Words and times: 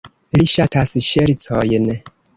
Li 0.39 0.47
ŝatas 0.53 0.95
ŝercojn. 1.09 1.87